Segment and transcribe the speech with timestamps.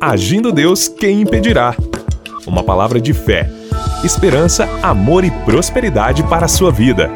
[0.00, 1.74] Agindo Deus, quem impedirá?
[2.46, 3.50] Uma palavra de fé,
[4.04, 7.10] esperança, amor e prosperidade para a sua vida.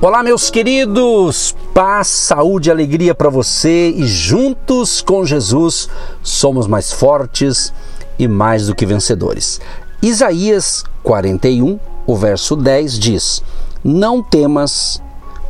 [0.00, 1.56] Olá, meus queridos!
[1.74, 5.88] Paz, saúde e alegria para você e juntos com Jesus
[6.22, 7.74] somos mais fortes
[8.16, 9.60] e mais do que vencedores.
[10.00, 13.42] Isaías 41, o verso 10 diz:
[13.82, 15.02] Não temas,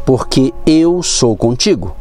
[0.07, 1.95] porque eu sou contigo.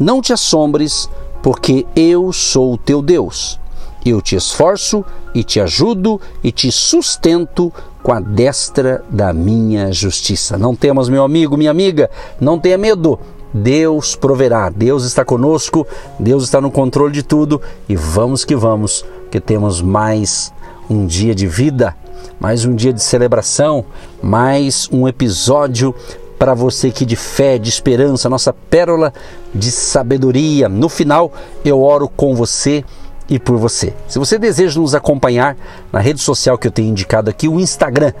[0.00, 1.08] Não te assombres,
[1.42, 3.58] porque eu sou o teu Deus.
[4.04, 5.04] Eu te esforço
[5.34, 7.72] e te ajudo e te sustento
[8.02, 10.56] com a destra da minha justiça.
[10.56, 13.18] Não temas, meu amigo, minha amiga, não tenha medo.
[13.52, 15.86] Deus proverá, Deus está conosco,
[16.18, 20.52] Deus está no controle de tudo e vamos que vamos, que temos mais
[20.88, 21.96] um dia de vida,
[22.38, 23.84] mais um dia de celebração,
[24.22, 25.94] mais um episódio
[26.38, 29.12] para você aqui de fé, de esperança, nossa pérola
[29.54, 30.68] de sabedoria.
[30.68, 31.32] No final,
[31.64, 32.84] eu oro com você
[33.28, 33.92] e por você.
[34.06, 35.56] Se você deseja nos acompanhar
[35.92, 38.12] na rede social que eu tenho indicado aqui, o Instagram,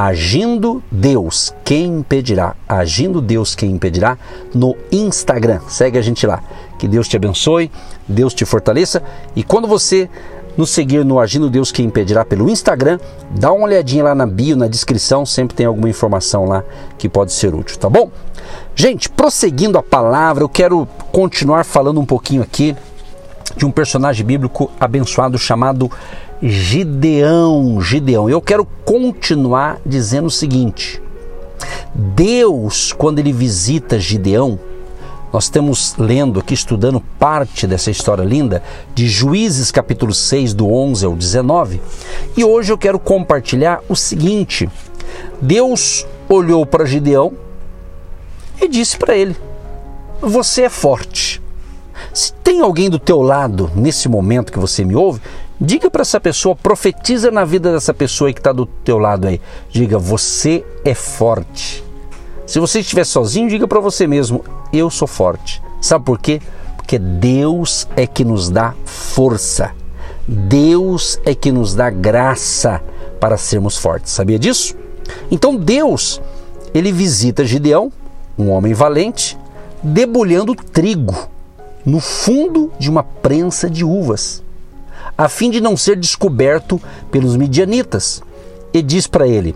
[0.00, 2.54] Agindo Deus, quem impedirá?
[2.68, 4.16] Agindo Deus, quem impedirá?
[4.54, 5.58] No Instagram.
[5.66, 6.40] Segue a gente lá.
[6.78, 7.68] Que Deus te abençoe,
[8.06, 9.02] Deus te fortaleça
[9.34, 10.08] e quando você
[10.58, 12.98] nos seguir no Agindo Deus Quem Impedirá pelo Instagram.
[13.30, 16.64] Dá uma olhadinha lá na bio, na descrição, sempre tem alguma informação lá
[16.98, 18.10] que pode ser útil, tá bom?
[18.74, 22.76] Gente, prosseguindo a palavra, eu quero continuar falando um pouquinho aqui
[23.56, 25.88] de um personagem bíblico abençoado chamado
[26.42, 27.80] Gideão.
[27.80, 28.28] Gideão.
[28.28, 31.00] Eu quero continuar dizendo o seguinte:
[31.94, 34.58] Deus, quando ele visita Gideão,
[35.32, 38.62] nós estamos lendo aqui, estudando parte dessa história linda
[38.94, 41.80] de Juízes capítulo 6, do 11 ao 19.
[42.36, 44.68] E hoje eu quero compartilhar o seguinte:
[45.40, 47.32] Deus olhou para Gideão
[48.60, 49.36] e disse para ele:
[50.20, 51.42] Você é forte.
[52.14, 55.20] Se tem alguém do teu lado nesse momento que você me ouve,
[55.60, 59.40] diga para essa pessoa, profetiza na vida dessa pessoa que está do teu lado aí.
[59.70, 61.87] Diga: Você é forte.
[62.48, 64.42] Se você estiver sozinho, diga para você mesmo:
[64.72, 65.62] eu sou forte.
[65.82, 66.40] Sabe por quê?
[66.78, 69.72] Porque Deus é que nos dá força.
[70.26, 72.82] Deus é que nos dá graça
[73.20, 74.14] para sermos fortes.
[74.14, 74.74] Sabia disso?
[75.30, 76.22] Então Deus,
[76.72, 77.92] ele visita Gideão,
[78.38, 79.36] um homem valente,
[79.82, 81.14] debulhando trigo
[81.84, 84.42] no fundo de uma prensa de uvas,
[85.18, 86.80] a fim de não ser descoberto
[87.10, 88.22] pelos midianitas.
[88.72, 89.54] E diz para ele: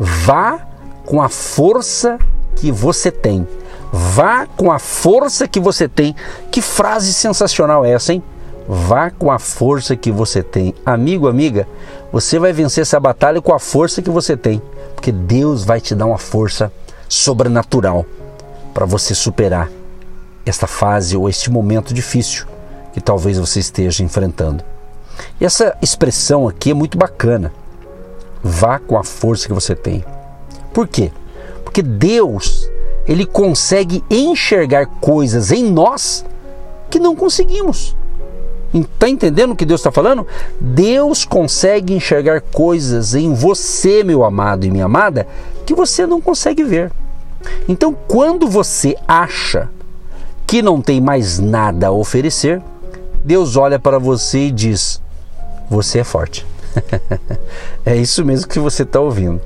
[0.00, 0.73] Vá
[1.04, 2.18] com a força
[2.56, 3.46] que você tem.
[3.92, 6.14] Vá com a força que você tem.
[6.50, 8.22] Que frase sensacional é essa, hein?
[8.66, 10.74] Vá com a força que você tem.
[10.84, 11.68] Amigo, amiga,
[12.10, 14.60] você vai vencer essa batalha com a força que você tem,
[14.94, 16.72] porque Deus vai te dar uma força
[17.08, 18.06] sobrenatural
[18.72, 19.70] para você superar
[20.46, 22.46] esta fase ou este momento difícil
[22.92, 24.64] que talvez você esteja enfrentando.
[25.40, 27.52] E essa expressão aqui é muito bacana.
[28.42, 30.04] Vá com a força que você tem.
[30.74, 31.12] Por quê?
[31.62, 32.68] Porque Deus,
[33.06, 36.24] ele consegue enxergar coisas em nós
[36.90, 37.96] que não conseguimos.
[38.74, 40.26] Está entendendo o que Deus está falando?
[40.60, 45.28] Deus consegue enxergar coisas em você, meu amado e minha amada,
[45.64, 46.90] que você não consegue ver.
[47.68, 49.70] Então, quando você acha
[50.44, 52.60] que não tem mais nada a oferecer,
[53.24, 55.00] Deus olha para você e diz:
[55.70, 56.44] Você é forte.
[57.86, 59.40] é isso mesmo que você está ouvindo.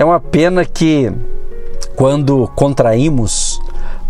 [0.00, 1.12] É uma pena que
[1.94, 3.60] quando contraímos,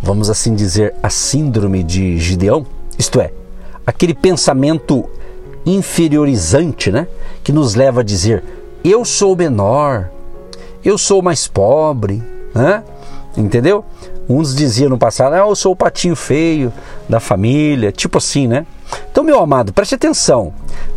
[0.01, 2.65] vamos assim dizer, a síndrome de Gideão,
[2.97, 3.33] isto é,
[3.85, 5.11] aquele pensamento
[5.67, 7.09] inferiorizante, né,
[7.43, 8.45] que nos leva a dizer:
[8.85, 10.09] eu sou menor,
[10.85, 12.23] eu sou mais pobre,
[12.55, 12.85] né?
[13.37, 13.85] Entendeu?
[14.29, 16.73] Uns diziam no passado: ah, eu sou o patinho feio
[17.09, 18.65] da família, tipo assim, né?
[19.11, 20.53] Então, meu amado, preste atenção.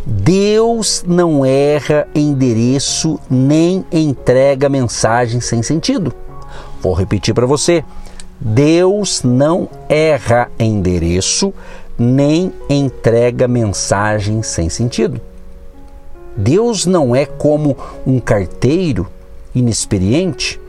[0.06, 6.12] Deus não erra endereço nem entrega mensagem sem sentido.
[6.80, 7.84] Vou repetir para você.
[8.40, 11.52] Deus não erra endereço
[11.98, 15.20] nem entrega mensagem sem sentido.
[16.36, 17.76] Deus não é como
[18.06, 19.06] um carteiro
[19.54, 20.60] inexperiente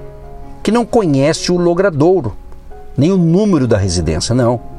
[0.61, 2.35] que não conhece o logradouro,
[2.95, 4.74] nem o número da residência, não.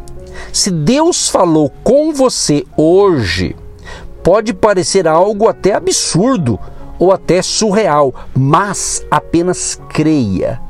[0.53, 3.56] Se Deus falou com você hoje,
[4.23, 6.59] pode parecer algo até absurdo
[6.99, 10.61] ou até surreal, mas apenas creia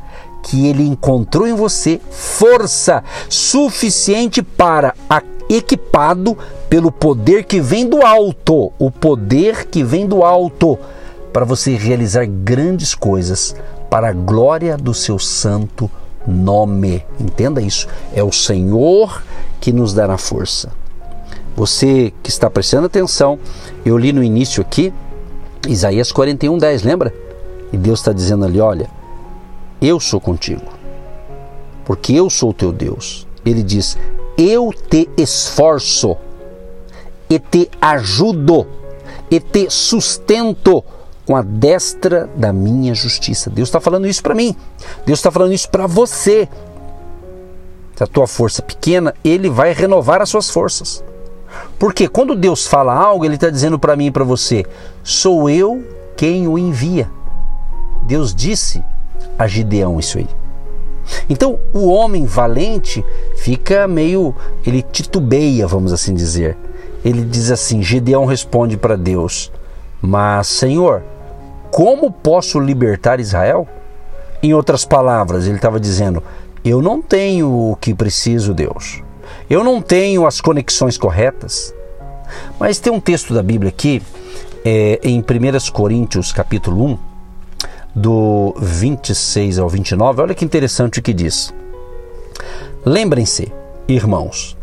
[0.43, 4.95] que ele encontrou em você força suficiente para,
[5.49, 6.37] equipado
[6.69, 10.79] pelo poder que vem do alto, o poder que vem do alto,
[11.33, 13.55] para você realizar grandes coisas
[13.91, 16.06] para a glória do seu santo nome.
[17.21, 17.87] Entenda isso.
[18.15, 19.23] É o Senhor
[19.61, 20.73] que nos dará força.
[21.55, 23.39] Você que está prestando atenção,
[23.85, 24.93] eu li no início aqui,
[25.67, 27.15] Isaías 41, 10, lembra?
[27.73, 28.91] E Deus está dizendo ali: olha,
[29.81, 30.67] eu sou contigo,
[31.85, 33.27] porque eu sou o teu Deus.
[33.45, 33.97] Ele diz:
[34.37, 36.17] eu te esforço,
[37.29, 38.67] e te ajudo,
[39.31, 40.85] e te sustento
[41.27, 43.51] com a destra da minha justiça.
[43.51, 44.55] Deus está falando isso para mim.
[45.05, 46.49] Deus está falando isso para você.
[47.97, 51.03] Se a tua força é pequena, Ele vai renovar as suas forças.
[51.79, 54.65] Porque quando Deus fala algo, Ele está dizendo para mim e para você:
[55.03, 55.85] sou eu
[56.17, 57.11] quem o envia.
[58.05, 58.83] Deus disse
[59.39, 60.29] a Gideão isso aí.
[61.29, 63.05] Então o homem valente
[63.37, 64.35] fica meio,
[64.65, 66.57] ele titubeia, vamos assim dizer.
[67.05, 69.53] Ele diz assim: Gideão responde para Deus,
[70.01, 71.03] mas Senhor,
[71.77, 73.69] como posso libertar Israel?
[74.43, 76.23] Em outras palavras, ele estava dizendo:
[76.65, 79.03] Eu não tenho o que preciso, Deus.
[79.51, 81.75] Eu não tenho as conexões corretas.
[82.59, 84.03] Mas tem um texto da Bíblia aqui,
[84.65, 86.99] é, em 1 Coríntios, capítulo 1,
[87.95, 91.53] do 26 ao 29, olha que interessante o que diz.
[92.87, 93.53] Lembrem-se,
[93.87, 94.57] irmãos,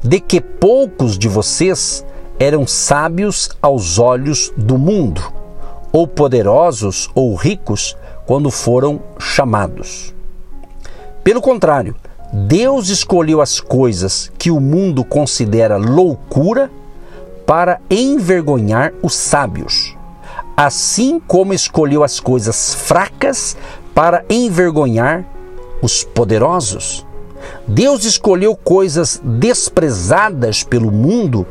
[0.00, 2.06] de que poucos de vocês
[2.38, 5.41] eram sábios aos olhos do mundo,
[5.92, 7.96] ou poderosos ou ricos
[8.26, 10.14] quando foram chamados.
[11.22, 11.94] Pelo contrário,
[12.32, 16.70] Deus escolheu as coisas que o mundo considera loucura
[17.46, 19.94] para envergonhar os sábios
[20.56, 23.56] assim como escolheu as coisas fracas
[23.94, 25.24] para envergonhar
[25.80, 27.06] os poderosos.
[27.66, 31.46] Deus escolheu coisas desprezadas pelo mundo,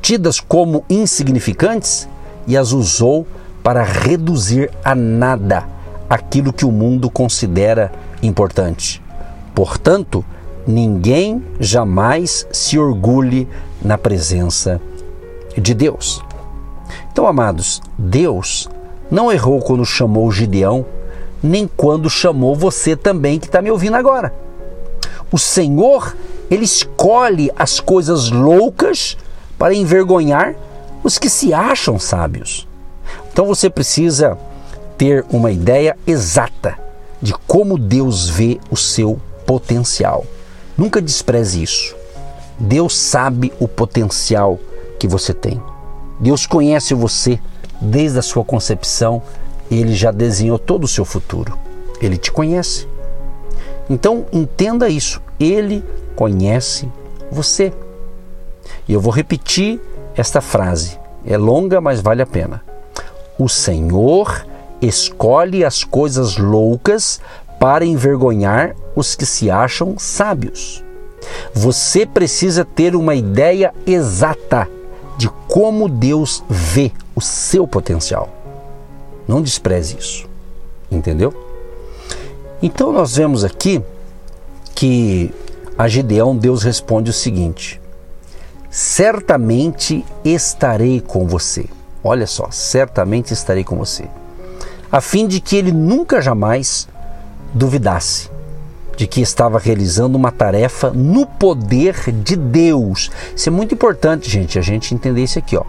[0.00, 2.08] tidas como insignificantes,
[2.46, 3.26] e as usou
[3.64, 5.66] para reduzir a nada
[6.08, 7.90] aquilo que o mundo considera
[8.22, 9.02] importante.
[9.54, 10.22] Portanto,
[10.66, 13.48] ninguém jamais se orgulhe
[13.82, 14.78] na presença
[15.56, 16.22] de Deus.
[17.10, 18.68] Então, amados, Deus
[19.10, 20.84] não errou quando chamou Gideão,
[21.42, 24.34] nem quando chamou você também que está me ouvindo agora.
[25.32, 26.14] O Senhor,
[26.50, 29.16] ele escolhe as coisas loucas
[29.58, 30.54] para envergonhar
[31.02, 32.68] os que se acham sábios.
[33.34, 34.38] Então você precisa
[34.96, 36.78] ter uma ideia exata
[37.20, 40.24] de como Deus vê o seu potencial.
[40.78, 41.96] Nunca despreze isso.
[42.60, 44.56] Deus sabe o potencial
[45.00, 45.60] que você tem.
[46.20, 47.40] Deus conhece você
[47.80, 49.20] desde a sua concepção,
[49.68, 51.58] ele já desenhou todo o seu futuro.
[52.00, 52.86] Ele te conhece.
[53.90, 55.82] Então entenda isso, ele
[56.14, 56.88] conhece
[57.32, 57.72] você.
[58.86, 59.80] E eu vou repetir
[60.14, 61.00] esta frase.
[61.26, 62.62] É longa, mas vale a pena.
[63.38, 64.46] O Senhor
[64.80, 67.20] escolhe as coisas loucas
[67.58, 70.84] para envergonhar os que se acham sábios.
[71.52, 74.68] Você precisa ter uma ideia exata
[75.16, 78.28] de como Deus vê o seu potencial.
[79.26, 80.28] Não despreze isso.
[80.90, 81.32] Entendeu?
[82.62, 83.82] Então nós vemos aqui
[84.74, 85.32] que
[85.76, 87.80] a Gideão Deus responde o seguinte:
[88.70, 91.66] Certamente estarei com você.
[92.04, 94.04] Olha só, certamente estarei com você.
[94.92, 96.86] A fim de que ele nunca jamais
[97.54, 98.30] duvidasse
[98.96, 103.10] de que estava realizando uma tarefa no poder de Deus.
[103.34, 105.64] Isso é muito importante, gente, a gente entender isso aqui, ó.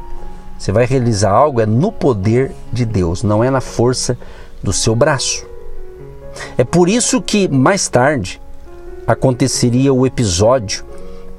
[0.60, 4.18] Você vai realizar algo é no poder de Deus, não é na força
[4.62, 5.46] do seu braço.
[6.58, 8.42] É por isso que mais tarde
[9.08, 10.86] aconteceria o episódio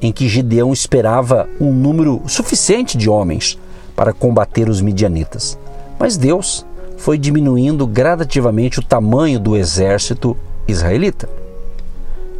[0.00, 3.58] em que Gideão esperava um número suficiente de homens
[3.96, 5.58] para combater os midianitas.
[5.98, 6.64] Mas Deus
[6.98, 10.36] foi diminuindo gradativamente o tamanho do exército
[10.68, 11.28] israelita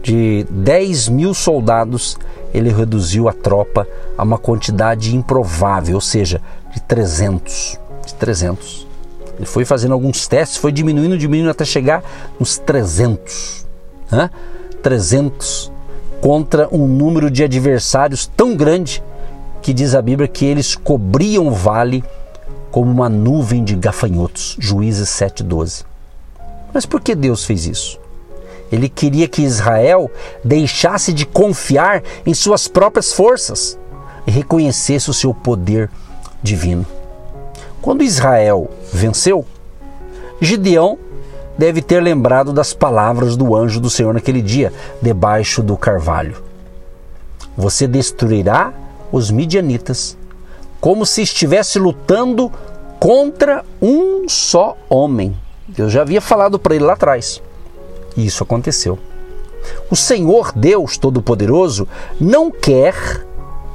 [0.06, 2.16] de 10 mil soldados,
[2.54, 6.40] ele reduziu a tropa a uma quantidade improvável, ou seja,
[6.72, 7.80] de 300.
[8.06, 8.86] De 300.
[9.36, 12.04] Ele foi fazendo alguns testes, foi diminuindo, diminuindo até chegar
[12.38, 13.66] nos 300.
[14.12, 14.30] Né?
[14.80, 15.72] 300
[16.20, 19.02] contra um número de adversários tão grande
[19.66, 22.04] que diz a Bíblia que eles cobriam o vale
[22.70, 24.56] como uma nuvem de gafanhotos.
[24.60, 25.84] Juízes 7,12.
[26.72, 27.98] Mas por que Deus fez isso?
[28.70, 30.08] Ele queria que Israel
[30.44, 33.76] deixasse de confiar em suas próprias forças
[34.24, 35.90] e reconhecesse o seu poder
[36.40, 36.86] divino.
[37.82, 39.44] Quando Israel venceu,
[40.40, 40.96] Gideão
[41.58, 46.40] deve ter lembrado das palavras do anjo do Senhor naquele dia, debaixo do carvalho.
[47.56, 48.72] Você destruirá
[49.12, 50.16] os midianitas
[50.80, 52.52] como se estivesse lutando
[52.98, 55.36] contra um só homem.
[55.66, 57.42] Deus já havia falado para ele lá atrás.
[58.16, 58.98] E isso aconteceu.
[59.90, 61.88] O Senhor Deus Todo-Poderoso
[62.20, 63.26] não quer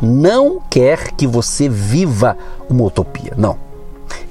[0.01, 2.35] não quer que você viva
[2.67, 3.55] uma utopia, não.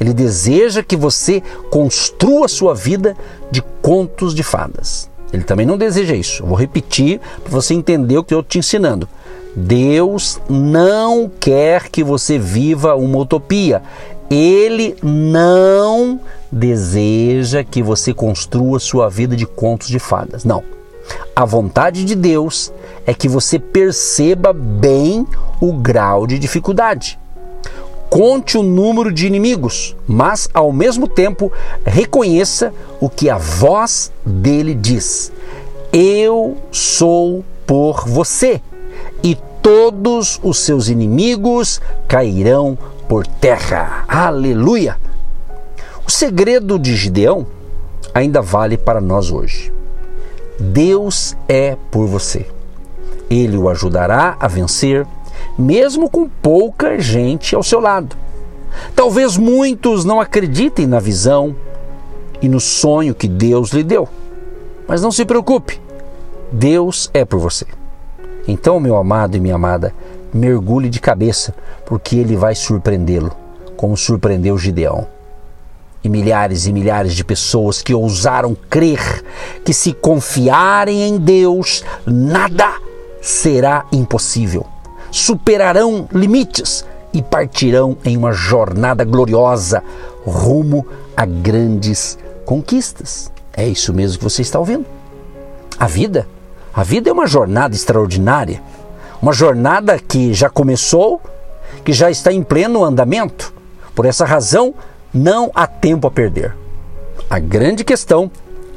[0.00, 3.16] Ele deseja que você construa a sua vida
[3.50, 5.08] de contos de fadas.
[5.32, 6.42] Ele também não deseja isso.
[6.42, 9.08] Eu vou repetir para você entender o que eu estou te ensinando.
[9.54, 13.82] Deus não quer que você viva uma utopia.
[14.30, 16.20] Ele não
[16.52, 20.44] deseja que você construa sua vida de contos de fadas.
[20.44, 20.62] Não.
[21.34, 22.72] A vontade de Deus
[23.06, 25.26] é que você perceba bem
[25.60, 27.18] o grau de dificuldade.
[28.08, 31.52] Conte o número de inimigos, mas ao mesmo tempo
[31.84, 35.32] reconheça o que a voz dele diz:
[35.92, 38.60] Eu sou por você,
[39.62, 42.76] todos os seus inimigos cairão
[43.08, 44.04] por terra.
[44.08, 44.96] Aleluia!
[46.06, 47.46] O segredo de Gideão
[48.14, 49.72] ainda vale para nós hoje.
[50.58, 52.46] Deus é por você.
[53.28, 55.06] Ele o ajudará a vencer
[55.56, 58.16] mesmo com pouca gente ao seu lado.
[58.94, 61.54] Talvez muitos não acreditem na visão
[62.40, 64.08] e no sonho que Deus lhe deu.
[64.88, 65.80] Mas não se preocupe,
[66.50, 67.66] Deus é por você.
[68.50, 69.92] Então, meu amado e minha amada,
[70.32, 71.54] mergulhe de cabeça,
[71.86, 73.32] porque ele vai surpreendê-lo,
[73.76, 75.06] como surpreendeu Gideão.
[76.02, 79.24] E milhares e milhares de pessoas que ousaram crer
[79.64, 82.72] que se confiarem em Deus, nada
[83.20, 84.66] será impossível
[85.10, 89.82] superarão limites e partirão em uma jornada gloriosa
[90.24, 93.30] rumo a grandes conquistas.
[93.52, 94.86] É isso mesmo que você está ouvindo.
[95.78, 96.28] A vida,
[96.80, 98.62] a vida é uma jornada extraordinária,
[99.20, 101.20] uma jornada que já começou,
[101.84, 103.52] que já está em pleno andamento.
[103.94, 104.74] Por essa razão,
[105.12, 106.56] não há tempo a perder.
[107.28, 108.30] A grande questão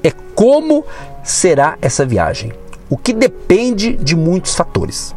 [0.04, 0.84] é como
[1.24, 2.52] será essa viagem,
[2.90, 5.16] o que depende de muitos fatores.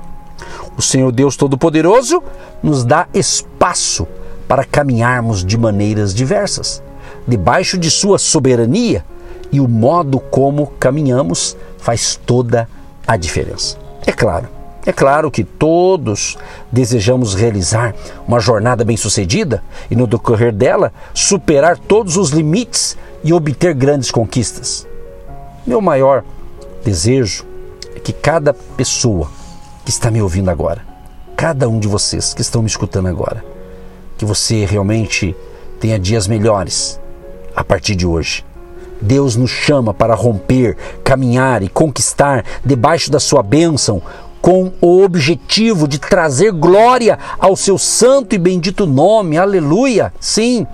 [0.78, 2.22] O Senhor Deus Todo-Poderoso
[2.62, 4.06] nos dá espaço
[4.46, 6.80] para caminharmos de maneiras diversas,
[7.26, 9.04] debaixo de Sua soberania,
[9.50, 12.68] e o modo como caminhamos faz toda
[13.06, 13.76] a diferença.
[14.06, 14.48] É claro,
[14.86, 16.38] é claro que todos
[16.70, 17.92] desejamos realizar
[18.26, 24.86] uma jornada bem-sucedida e, no decorrer dela, superar todos os limites e obter grandes conquistas.
[25.66, 26.22] Meu maior
[26.84, 27.44] desejo
[27.96, 29.28] é que cada pessoa
[29.84, 30.86] que está me ouvindo agora,
[31.36, 33.44] cada um de vocês que estão me escutando agora,
[34.16, 35.34] que você realmente
[35.80, 37.00] tenha dias melhores
[37.56, 38.44] a partir de hoje.
[39.00, 44.02] Deus nos chama para romper, caminhar e conquistar debaixo da sua bênção
[44.40, 49.36] com o objetivo de trazer glória ao seu santo e bendito nome.
[49.36, 50.12] Aleluia!
[50.20, 50.66] Sim.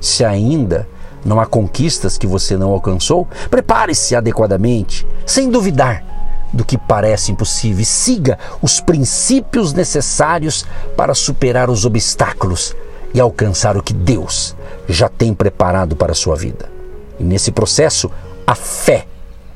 [0.00, 0.88] Se ainda
[1.24, 6.04] não há conquistas que você não alcançou, prepare-se adequadamente, sem duvidar
[6.52, 10.64] do que parece impossível e siga os princípios necessários
[10.96, 12.74] para superar os obstáculos
[13.12, 14.56] e alcançar o que Deus
[14.88, 16.75] já tem preparado para a sua vida.
[17.18, 18.10] E nesse processo,
[18.46, 19.06] a fé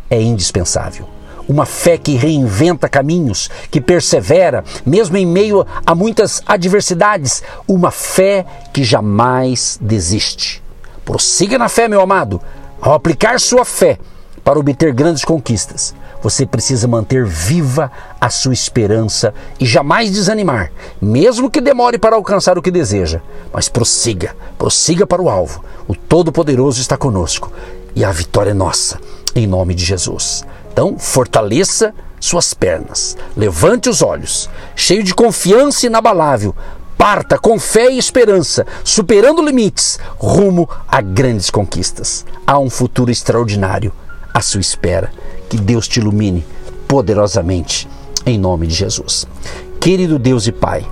[0.09, 1.09] é indispensável.
[1.49, 7.43] Uma fé que reinventa caminhos, que persevera, mesmo em meio a muitas adversidades.
[7.67, 10.63] Uma fé que jamais desiste.
[11.05, 12.41] Prossiga na fé, meu amado.
[12.81, 13.99] Ao aplicar sua fé
[14.45, 20.71] para obter grandes conquistas, você precisa manter viva a sua esperança e jamais desanimar,
[21.01, 23.21] mesmo que demore para alcançar o que deseja.
[23.53, 25.65] Mas prossiga, prossiga para o alvo.
[25.89, 27.51] O Todo-Poderoso está conosco
[27.95, 29.01] e a vitória é nossa,
[29.35, 30.45] em nome de Jesus.
[30.73, 36.55] Então, fortaleça suas pernas, levante os olhos, cheio de confiança inabalável.
[36.99, 42.27] Parta com fé e esperança, superando limites, rumo a grandes conquistas.
[42.47, 43.91] Há um futuro extraordinário
[44.33, 45.13] à sua espera.
[45.49, 46.45] Que Deus te ilumine
[46.87, 47.89] poderosamente,
[48.27, 49.27] em nome de Jesus.
[49.81, 50.87] Querido Deus e Pai,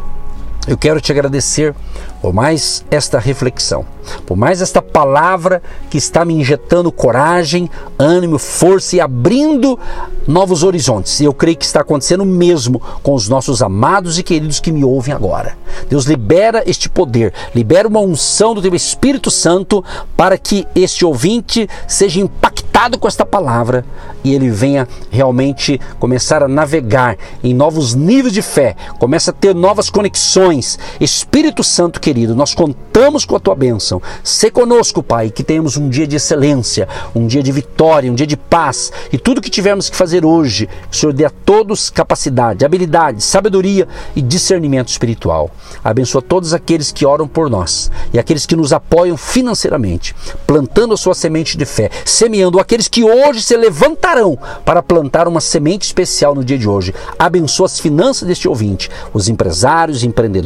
[0.68, 1.74] eu quero te agradecer
[2.20, 3.86] por mais esta reflexão,
[4.26, 9.78] por mais esta palavra que está me injetando coragem, ânimo, força e abrindo
[10.26, 11.20] novos horizontes.
[11.20, 14.70] E eu creio que está acontecendo o mesmo com os nossos amados e queridos que
[14.70, 15.56] me ouvem agora.
[15.88, 19.82] Deus libera este poder, libera uma unção do teu Espírito Santo
[20.16, 23.84] para que este ouvinte seja impactado com esta palavra
[24.22, 29.54] e ele venha realmente começar a navegar em novos níveis de fé, começa a ter
[29.54, 30.57] novas conexões
[31.00, 34.00] Espírito Santo querido, nós contamos com a tua bênção.
[34.22, 38.26] Se conosco, Pai, que tenhamos um dia de excelência, um dia de vitória, um dia
[38.26, 42.64] de paz e tudo que tivermos que fazer hoje, o Senhor dê a todos capacidade,
[42.64, 43.86] habilidade, sabedoria
[44.16, 45.50] e discernimento espiritual.
[45.82, 50.14] Abençoa todos aqueles que oram por nós e aqueles que nos apoiam financeiramente,
[50.46, 55.40] plantando a sua semente de fé, semeando aqueles que hoje se levantarão para plantar uma
[55.40, 56.94] semente especial no dia de hoje.
[57.18, 60.37] Abençoa as finanças deste ouvinte, os empresários, empreendedores,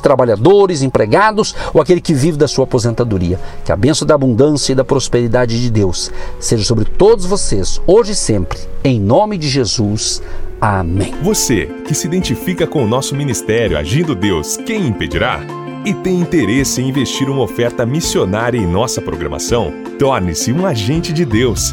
[0.00, 3.38] trabalhadores, empregados ou aquele que vive da sua aposentadoria.
[3.64, 8.12] Que a bênção da abundância e da prosperidade de Deus seja sobre todos vocês, hoje
[8.12, 10.22] e sempre, em nome de Jesus.
[10.60, 11.14] Amém.
[11.22, 15.40] Você que se identifica com o nosso ministério Agindo Deus, quem impedirá?
[15.84, 19.72] E tem interesse em investir uma oferta missionária em nossa programação?
[19.98, 21.72] Torne-se um agente de Deus